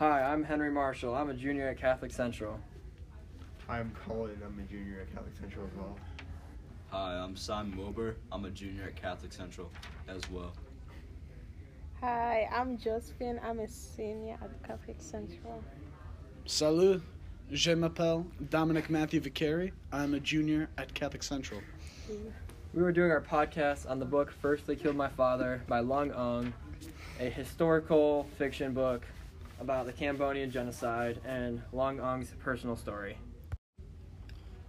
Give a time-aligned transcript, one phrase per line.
[0.00, 1.14] Hi, I'm Henry Marshall.
[1.14, 2.58] I'm a junior at Catholic Central.
[3.68, 4.40] I'm Colin.
[4.42, 5.98] I'm a junior at Catholic Central as well.
[6.88, 8.16] Hi, I'm Simon Wilbur.
[8.32, 9.70] I'm a junior at Catholic Central
[10.08, 10.54] as well.
[12.00, 13.38] Hi, I'm Josephine.
[13.44, 15.62] I'm a senior at Catholic Central.
[16.46, 17.02] Salut,
[17.52, 19.70] je m'appelle Dominic Matthew Vicari.
[19.92, 21.60] I'm a junior at Catholic Central.
[22.72, 26.10] We were doing our podcast on the book First They Killed My Father by Loung
[26.12, 26.54] Ung,
[27.20, 29.04] a historical fiction book
[29.60, 33.18] about the Cambodian genocide and Loung Ung's personal story.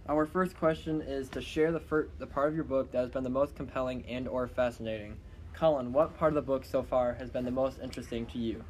[0.08, 3.10] Our first question is to share the, fir- the part of your book that has
[3.10, 5.16] been the most compelling and or fascinating.
[5.54, 8.62] Colin, what part of the book so far has been the most interesting to you?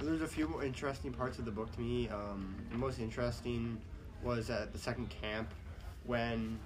[0.00, 2.08] There's a few more interesting parts of the book to me.
[2.08, 3.80] Um, the most interesting
[4.22, 5.52] was at the second camp
[6.04, 6.58] when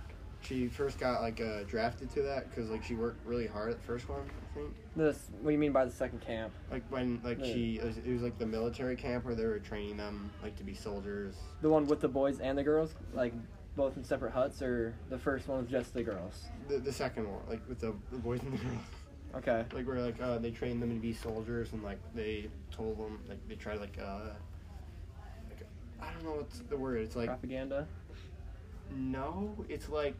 [0.42, 3.78] she first got like uh, drafted to that because like she worked really hard at
[3.78, 4.20] the first one.
[4.20, 6.52] I think This, what do you mean by the second camp?
[6.70, 7.52] like when like Yeah.
[7.52, 10.56] she it was, it was like the military camp where they were training them like
[10.56, 11.34] to be soldiers.
[11.62, 13.33] The one with the boys and the girls, like
[13.77, 16.45] both in separate huts, or the first one with just the girls?
[16.69, 18.77] The, the second one like with the, the boys and the girls.
[19.34, 19.64] Okay.
[19.72, 23.19] like where like uh, they trained them to be soldiers and like they told them
[23.30, 24.24] like they tried like uh
[25.48, 25.67] like
[26.02, 27.00] I don't know what's the word.
[27.00, 27.86] It's like Propaganda.
[28.95, 30.14] no, it's like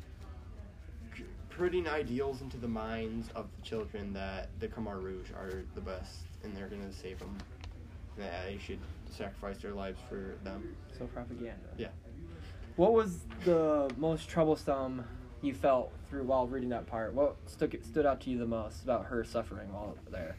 [1.56, 6.20] putting ideals into the minds of the children that the Khmer Rouge are the best
[6.42, 7.36] and they're gonna save them.
[8.19, 10.77] That they should sacrifice their lives for them.
[10.98, 11.69] So propaganda.
[11.77, 11.89] Yeah.
[12.77, 15.05] What was the most troublesome
[15.41, 17.14] you felt through while reading that part?
[17.14, 20.37] What stuck stood out to you the most about her suffering while there?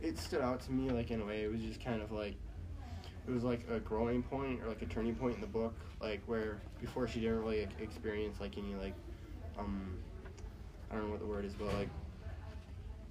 [0.00, 1.44] It stood out to me like in a way.
[1.44, 2.34] It was just kind of like
[3.26, 6.22] it was like a growing point or like a turning point in the book, like
[6.26, 8.94] where before she didn't really like, experience like any like
[9.58, 9.92] um
[10.92, 11.88] I don't know what the word is, but like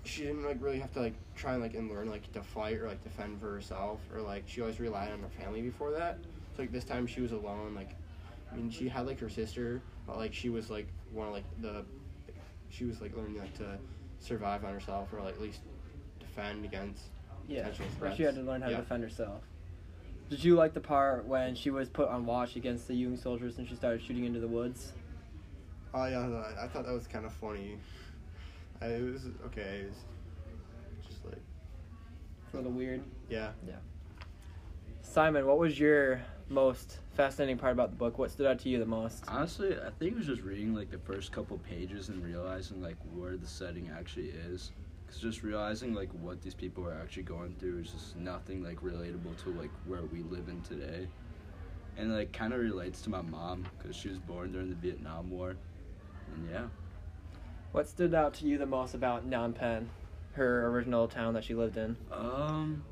[0.03, 2.77] she didn't like really have to like try and like and learn like to fight
[2.77, 6.17] or like defend for herself or like she always relied on her family before that.
[6.55, 7.73] So like this time she was alone.
[7.75, 7.95] Like
[8.51, 11.45] I mean she had like her sister, but like she was like one of like
[11.61, 11.85] the
[12.69, 13.77] she was like learning like to
[14.19, 15.61] survive on herself or like at least
[16.19, 17.05] defend against
[17.47, 17.69] Yeah.
[17.69, 18.77] potential she had to learn how Yeah.
[18.77, 19.43] to defend herself.
[20.29, 23.57] Did you like the part when she was put on watch against the Jung soldiers
[23.57, 24.93] and she started shooting into the woods?
[25.93, 27.77] Oh yeah, no, I thought that was kind of funny.
[28.81, 29.83] I, it was okay.
[29.85, 31.41] It was just like
[32.45, 33.03] It's a little weird.
[33.29, 33.51] yeah.
[33.67, 33.75] Yeah.
[35.01, 38.17] Simon, what was your most fascinating part about the book?
[38.17, 39.25] What stood out to you the most?
[39.27, 42.95] Honestly, I think it was just reading like the first couple pages and realizing like
[43.13, 44.71] where the setting actually is.
[45.07, 48.77] Cause just realizing like what these people are actually going through is just nothing like
[48.81, 51.05] relatable to like where we live in today,
[51.97, 55.29] and like kind of relates to my mom because she was born during the Vietnam
[55.29, 55.57] War, and
[56.51, 56.65] yeah.
[57.71, 59.89] What stood out to you the most about Phnom Penh,
[60.33, 61.95] her original town that she lived in?
[62.11, 62.83] Um,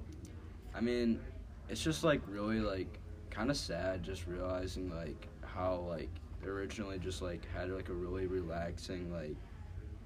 [0.73, 1.19] I mean,
[1.67, 6.09] it's just like really like kind of sad just realizing like how like
[6.41, 9.35] they originally just like had like a really relaxing like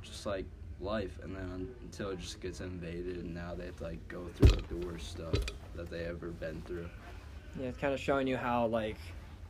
[0.01, 0.45] just like
[0.79, 4.27] life and then until it just gets invaded and now they have to like go
[4.35, 5.33] through like the worst stuff
[5.75, 6.89] that they ever been through.
[7.59, 8.97] Yeah, it's kind of showing you how like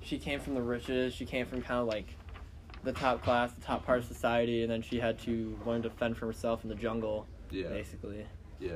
[0.02, 1.14] she came from the riches.
[1.14, 2.08] She came from kind of like
[2.84, 5.90] the top class, the top part of society, and then she had to learn to
[5.90, 7.70] fend for herself in the jungle, Yeah.
[7.70, 8.26] basically.
[8.60, 8.74] Yeah.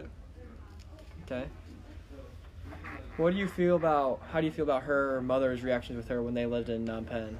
[1.25, 1.45] Okay.
[3.17, 4.21] What do you feel about?
[4.31, 7.05] How do you feel about her mother's reactions with her when they lived in Phnom
[7.07, 7.39] Penh?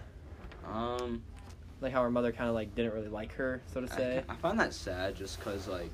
[0.68, 1.24] Um,
[1.80, 4.24] Like how her mother kind of like didn't really like her, so to say.
[4.28, 5.92] I, I find that sad just cause like,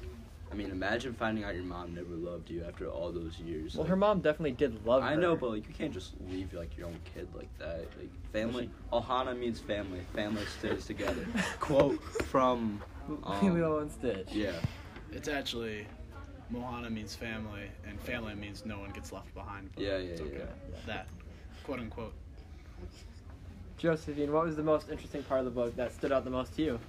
[0.54, 3.74] I mean, imagine finding out your mom never loved you after all those years.
[3.74, 5.10] Well, like- her mom definitely did love her.
[5.10, 7.88] I know, but like you can't just leave like your own kid like that.
[7.98, 10.02] Like family, Ohana means family.
[10.14, 11.26] Family stays together.
[11.60, 12.80] Quote from,
[13.24, 14.32] um, Lilo and Stitch.
[14.32, 14.52] yeah,
[15.12, 15.88] It's actually
[16.54, 19.72] Mohana means family, and family means no one gets left behind.
[19.74, 20.38] but Yeah, yeah, it's okay.
[20.38, 20.78] yeah.
[20.86, 21.08] That,
[21.64, 22.14] quote unquote.
[23.80, 26.56] Josephine, what was the most interesting part of the book that stood out the most
[26.58, 26.80] to you?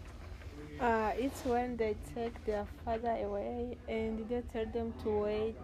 [0.80, 5.56] Uh, it's when they take their father away and they tell them to wait.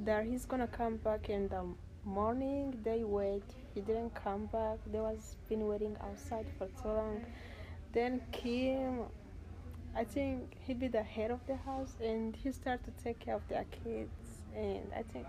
[0.00, 1.64] That he's gonna come back in the
[2.04, 2.78] morning.
[2.84, 3.42] They wait.
[3.74, 4.78] He didn't come back.
[4.86, 7.24] They was been waiting outside for so long.
[7.92, 9.00] Then Kim,
[9.96, 13.34] I think he be the head of the house and he started to take care
[13.34, 14.12] of their kids.
[14.54, 15.26] And I think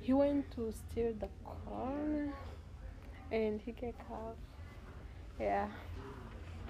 [0.00, 2.32] he went to steal the corn
[3.30, 4.36] and he get caught.
[5.38, 5.66] Yeah.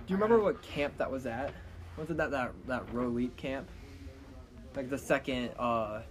[0.06, 1.52] Do you remember what camp that was at?
[1.96, 3.68] Was it that that that Roleap camp?
[4.74, 6.02] Like the second, uh,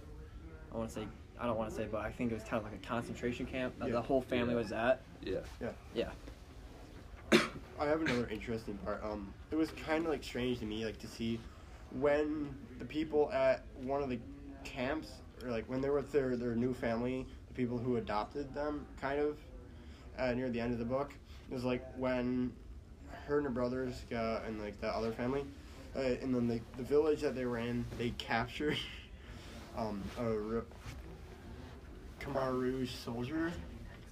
[0.72, 1.06] I want to say,
[1.38, 3.46] I don't want to say, but I think it was kind of like a concentration
[3.46, 3.94] camp that Yeah.
[3.94, 4.60] the whole family Yeah.
[4.60, 5.00] was at.
[5.22, 5.38] yeah.
[5.60, 5.70] Yeah.
[5.94, 6.10] Yeah.
[7.78, 9.02] I have another interesting part.
[9.04, 11.38] Um, it was kind of like strange to me, like to see
[11.92, 14.18] when the people at one of the
[14.64, 15.12] camps
[15.44, 18.84] or like when they were with their their new family, the people who adopted them,
[19.00, 19.38] kind of,
[20.18, 21.12] uh, near the end of the book,
[21.48, 22.52] it was like when
[23.26, 25.44] her and her brothers got and like the other family,
[25.96, 28.78] uh, and then the the village that they were in, they captured
[29.76, 30.66] um a Ru-
[32.20, 33.52] Khmer Rouge soldier.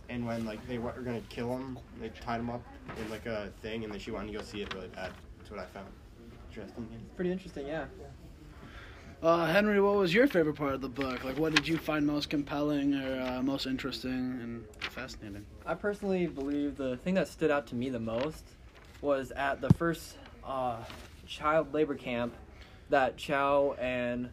[0.08, 2.62] And when like they were gonna kill him, they tied him up
[3.00, 5.12] in like a thing, and then she wanted to go see it really bad.
[5.38, 5.86] That's what I found
[6.48, 6.88] interesting.
[7.16, 7.86] Pretty interesting, yeah.
[9.22, 11.24] Uh, Henry, what was your favorite part of the book?
[11.24, 15.46] Like, what did you find most compelling or uh, most interesting and fascinating?
[15.64, 18.44] I personally believe the thing that stood out to me the most
[19.00, 20.76] was at the first uh,
[21.26, 22.34] child labor camp
[22.90, 24.30] that Chou and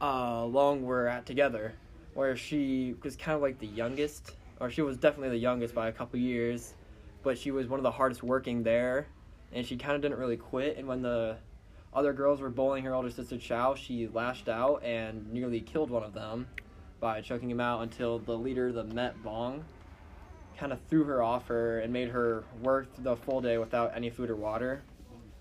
[0.00, 1.74] uh, Loung were at together,
[2.14, 5.88] where she was kind of like the youngest, or she was definitely the youngest by
[5.88, 6.74] a couple years,
[7.22, 9.06] but she was one of the hardest working there,
[9.52, 10.76] and she kind of didn't really quit.
[10.76, 11.36] And when the
[11.92, 16.02] other girls were bullying her older sister Chou, she lashed out and nearly killed one
[16.02, 16.48] of them
[17.00, 19.64] by choking him out until the leader, the Met Bong,
[20.58, 24.10] kind of threw her off her and made her work the full day without any
[24.10, 24.82] food or water.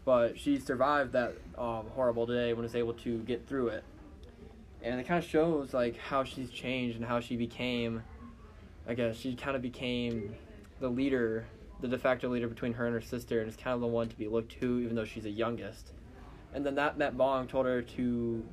[0.05, 3.83] But she survived that um, horrible day and was able to get through it.
[4.81, 8.03] And it kind of shows like how she's changed and how she became,
[8.87, 10.35] I guess she kind of became
[10.81, 11.45] the leader,
[11.79, 14.09] the de facto leader between her and her sister, and is kind of the one
[14.09, 15.91] to be looked to, even though she's the youngest.
[16.53, 18.43] And then that Met Bong told her to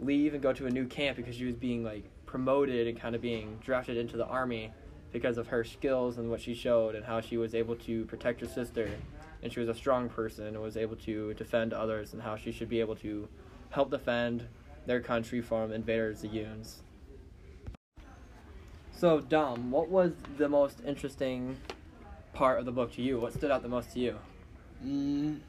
[0.00, 3.14] leave and go to a new camp because she was being like promoted and kind
[3.14, 4.72] of being drafted into the army
[5.12, 8.40] because of her skills and what she showed and how she was able to protect
[8.40, 8.90] her sister
[9.42, 12.52] and she was a strong person and was able to defend others and how she
[12.52, 13.28] should be able to
[13.70, 14.46] help defend
[14.86, 16.82] their country from invaders the Yuns.
[18.92, 21.56] So Dom, what was the most interesting
[22.34, 23.18] part of the book to you?
[23.18, 24.16] What stood out the most to you?
[24.84, 25.40] Mm,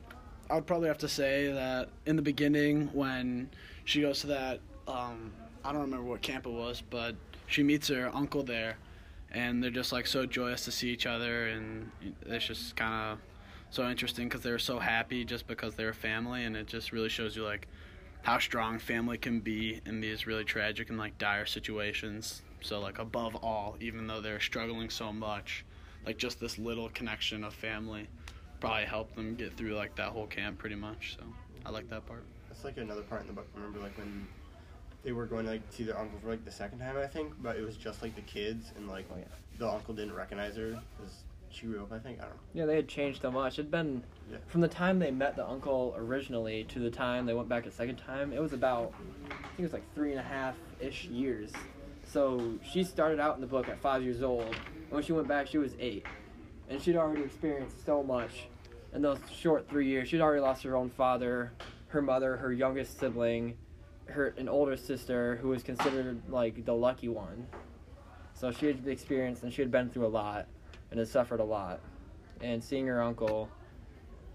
[0.50, 3.50] I would probably have to say that in the beginning, when
[3.86, 5.31] she goes to that, um,
[5.63, 7.16] I don't remember what camp it was, but
[7.48, 8.78] she meets her uncle there,
[9.31, 11.92] and they're just like so joyous to see each other, and
[12.25, 13.19] it's just kind of
[13.74, 17.10] so interesting because they're so happy just because they're a family, and it just really
[17.10, 17.68] shows you like
[18.22, 22.44] how strong family can be in these really tragic and like dire situations.
[22.62, 25.66] So like above all, even though they're struggling so much,
[26.06, 28.08] like just this little connection of family
[28.60, 31.18] probably helped them get through like that whole camp pretty much.
[31.20, 31.25] So
[31.66, 32.24] I like that part.
[32.50, 33.48] That's like another part in the book.
[33.56, 34.28] Remember, like when
[35.04, 37.34] they were going to like see their uncle for like the second time, I think,
[37.42, 39.25] but it was just like the kids, and like Oh, yeah.
[39.58, 41.91] the uncle didn't recognize her because she grew up.
[41.91, 42.39] I think I don't know.
[42.53, 43.59] Yeah, they had changed so much.
[43.59, 44.38] It'd been Yeah.
[44.47, 47.71] from the time they met the uncle originally to the time they went back a
[47.71, 48.33] second time.
[48.33, 48.94] It was about
[49.29, 51.51] I think it was like three and a half ish years.
[52.05, 54.44] So she started out in the book at five years old.
[54.45, 56.05] And when she went back, she was eight,
[56.69, 58.47] and she'd already experienced so much
[58.94, 60.09] in those short three years.
[60.09, 61.51] She'd already lost her own father,
[61.88, 63.57] her mother, her youngest sibling,
[64.07, 67.47] her an older sister who was considered like the lucky one.
[68.35, 70.47] So she had experienced and she had been through a lot
[70.94, 71.80] and has suffered a lot.
[72.42, 73.50] And seeing her uncle,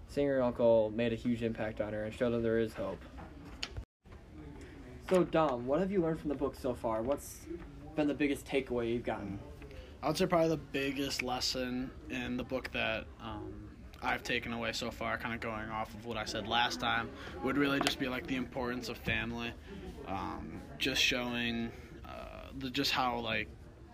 [0.09, 3.01] seeing her uncle made a huge impact on her and showed that there is hope.
[5.09, 7.01] So Dom, what have you learned from the book so far?
[7.01, 7.45] What's
[7.95, 9.39] been the biggest takeaway you've gotten?
[10.03, 13.53] I would say probably the biggest lesson in the book that um,
[14.03, 17.09] I've taken away so far, kind of going off of what I said last time,
[17.41, 19.51] would really just be like the importance of family.
[20.07, 21.71] Um, just showing
[22.05, 23.47] uh, the, just how like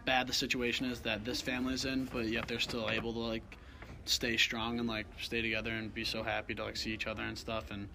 [0.05, 3.57] bad the situation is that this family's in, but yet they're still able to like
[4.05, 7.23] stay strong and like stay together and be so happy to like see each other
[7.23, 7.89] and stuff, and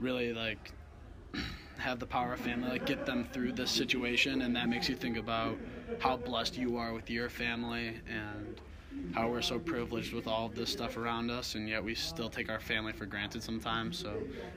[0.00, 0.72] really like
[1.78, 4.42] have the power of family like get them through this situation.
[4.42, 5.58] And that makes you think about
[5.98, 8.60] how blessed you are with your family and
[9.12, 12.30] how we're so privileged with all of this stuff around us and yet we still
[12.30, 14.10] take our family for granted sometimes so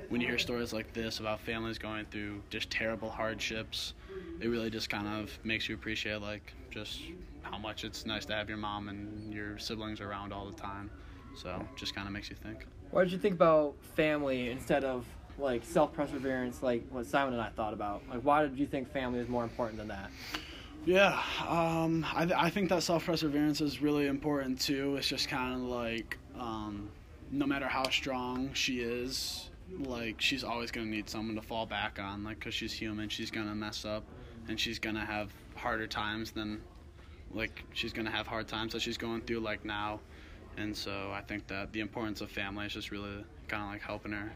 [0.10, 3.94] when you hear stories like this about families going through just terrible hardships
[4.40, 7.02] it really just kind of makes you appreciate like just
[7.42, 10.90] how much it's nice to have your mom and your siblings around all the time
[11.34, 15.06] so just kind of makes you think What did you think about family instead of
[15.38, 18.04] like self perseverance, like what Simon and I thought about?
[18.10, 20.10] Like, why did you think family is more important than that?
[20.86, 24.96] Yeah, um, I, th- I think that self perseverance is really important too.
[24.98, 26.90] It's just kind of like, um,
[27.32, 29.50] no matter how strong she is,
[29.80, 32.24] like she's always gonna need someone to fall back on.
[32.24, 34.04] Like, cause she's human, she's gonna mess up,
[34.48, 36.62] and she's gonna have harder times than,
[37.32, 40.00] like, she's gonna have hard times that she's going through like now.
[40.58, 43.82] And so I think that the importance of family is just really kind of like
[43.82, 44.32] helping her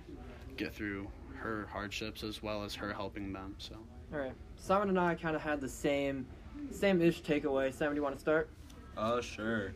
[0.58, 3.56] get through her hardships as well as her helping them.
[3.60, 3.75] So.
[4.12, 6.25] All right, Simon and I kind of had the same,
[6.72, 7.74] same ish takeaway.
[7.74, 8.50] Simon, do you want to start?
[8.98, 9.74] Oh, sure.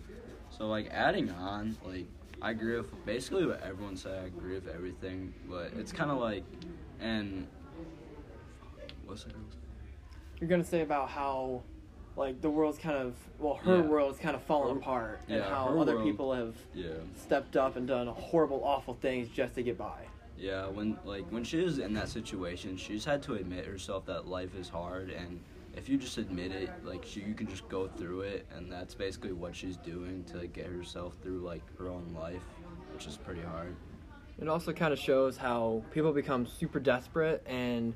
[0.49, 2.05] So, like, adding on, like,
[2.41, 4.23] I agree with basically what everyone said.
[4.23, 6.43] I agree with everything, but it's kind of like,
[6.99, 7.47] and
[9.05, 9.33] what's it?
[10.39, 11.61] you're gonna say about how
[12.17, 13.81] like the world's kind of well her Yeah.
[13.83, 16.89] world's kind of fallen Her- apart and yeah, how other world- people have Yeah.
[17.15, 20.05] stepped up and done horrible awful things just to get by
[20.37, 24.27] Yeah, when like when she was in that situation, she's had to admit herself that
[24.27, 25.39] life is hard, and
[25.75, 28.93] if you just admit it, like she, you can just go through it, and that's
[28.93, 32.43] basically what she's doing to get herself through like her own life,
[32.93, 33.75] which is pretty hard.
[34.39, 37.93] it also kind of shows how people become super desperate and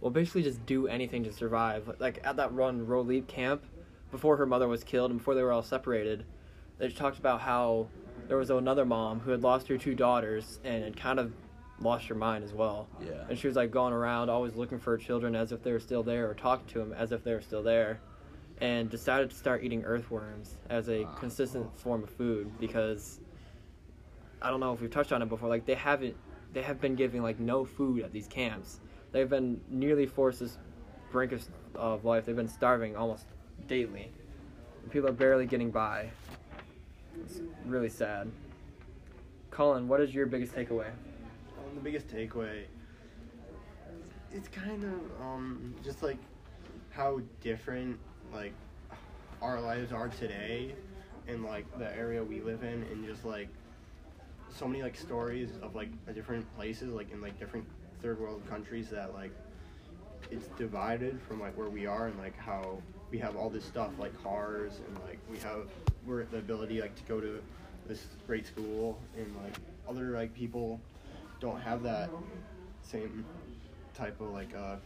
[0.00, 3.64] will basically just do anything to survive like at that run Roleap camp
[4.10, 6.24] before her mother was killed and before they were all separated
[6.78, 7.86] they talked about how
[8.28, 11.32] there was another mom who had lost her two daughters and had kind of
[11.82, 12.88] lost her mind as well.
[13.04, 13.24] Yeah.
[13.28, 15.80] and she was like going around always looking for her children as if they were
[15.80, 18.00] still there or talking to them as if they were still there
[18.60, 21.14] and decided to start eating earthworms as a Wow.
[21.18, 23.18] consistent form of food because
[24.40, 26.16] i don't know if we've touched on it before like they haven't
[26.52, 28.80] they have been giving like no food at these camps.
[29.10, 30.58] They've been nearly forced to this
[31.10, 32.26] brink of, of life.
[32.26, 33.24] They've been starving almost
[33.68, 34.12] daily.
[34.90, 36.10] People are barely getting by.
[37.22, 38.30] It's really sad.
[39.50, 40.90] Colin what is your biggest takeaway
[41.74, 42.64] the biggest takeaway,
[44.32, 46.18] it's kind of um just like
[46.90, 47.98] how different
[48.32, 48.52] like
[49.40, 50.74] our lives are today,
[51.26, 53.48] in like the area we live in, and just like
[54.48, 57.66] so many like stories of like different places, like in like different
[58.00, 59.32] third world countries that like
[60.30, 62.78] it's divided from like where we are and like how
[63.10, 65.68] we have all this stuff like cars and like we have
[66.06, 67.40] we're the ability like to go to
[67.86, 69.54] this great school and like
[69.88, 70.80] other like people
[71.42, 72.12] don't have that
[72.82, 73.26] same
[73.94, 74.76] type of like uh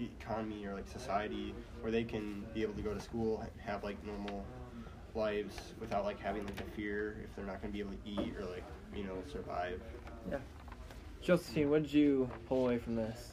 [0.00, 3.82] economy or like society where they can be able to go to school and have
[3.82, 4.44] like normal
[5.14, 8.10] lives without like having like a fear if they're not going to be able to
[8.10, 9.80] eat or like you know survive
[10.30, 10.38] Yeah.
[11.20, 13.32] josephine what did you pull away from this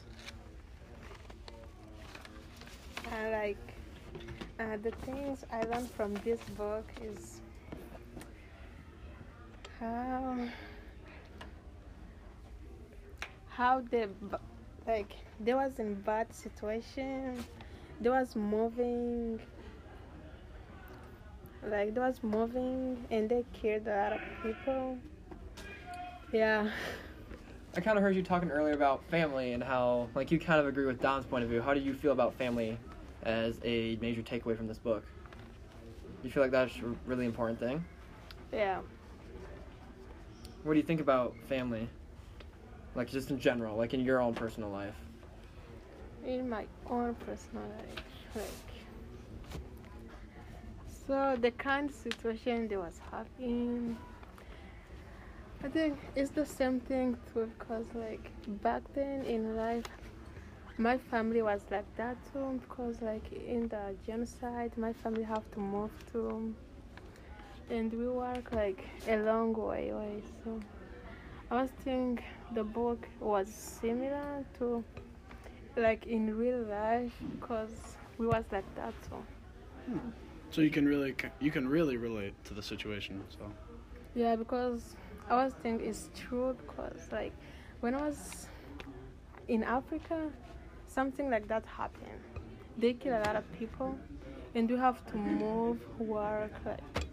[3.12, 3.58] I like
[4.60, 7.42] uh, the things I learned from this book is
[9.80, 10.38] how
[13.62, 14.08] how they
[14.88, 17.46] like they was in bad situation
[18.00, 19.40] they was moving
[21.64, 24.98] like they was moving and they killed a lot of people
[26.32, 26.72] yeah
[27.78, 30.68] I kind of heard you talking earlier about family and how, like, you kind of
[30.68, 31.62] agree with Don's point of view.
[31.62, 32.78] How do you feel about family
[33.24, 35.06] as a major takeaway from this book?
[36.22, 37.86] You feel like that's a really important thing?
[38.52, 38.80] yeah
[40.64, 41.88] What do you think about family?
[42.96, 44.96] Like, just in general, like in your own personal life?
[46.26, 48.06] in my own personal life
[48.36, 48.72] like
[51.08, 53.98] so the kind of situation they was having
[55.64, 58.32] i think it's the same thing too because like
[58.62, 59.86] back then in life
[60.78, 65.60] my family was like that too because like in the genocide my family have to
[65.60, 66.54] move to
[67.70, 70.60] and we work like a long way away so
[71.52, 73.48] i was think the book was
[73.82, 74.84] similar to
[75.78, 79.24] like in real life because we was like that so
[80.52, 83.24] So you can really you can really relate to the situation.
[83.30, 83.44] So
[84.16, 84.96] yeah because
[85.30, 87.34] i was think it's true because like
[87.80, 88.48] when i was
[89.48, 90.30] in africa
[90.86, 92.22] something like that happened
[92.78, 93.98] they kill a lot of people
[94.56, 97.06] and you have to move work like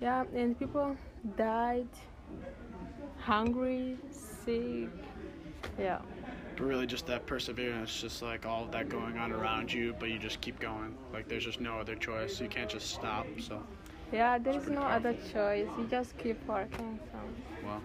[0.00, 0.96] yeah and people
[1.36, 1.88] died
[3.26, 4.88] hungry sick
[5.78, 6.00] yeah
[6.56, 10.08] but really just that perseverance, just like all of that going on around you, but
[10.08, 10.96] you just keep going.
[11.12, 12.40] Like there's just no other choice.
[12.40, 13.26] You can't just stop.
[13.38, 13.62] So
[14.12, 17.18] yeah there is pretty no other choice you just keep working so
[17.64, 17.82] well,